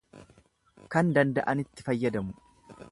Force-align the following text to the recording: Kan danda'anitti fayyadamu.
Kan 0.95 1.13
danda'anitti 1.19 1.89
fayyadamu. 1.91 2.39